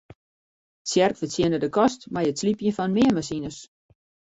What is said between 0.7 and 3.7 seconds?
Tsjerk fertsjinne de kost mei it slypjen fan meanmasines.